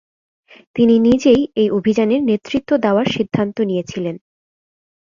[0.75, 4.15] তিনি নিজেই এই অভিযানের নেতৃত্ব দেওয়ার সিদ্ধান্ত নিয়েছিলেন।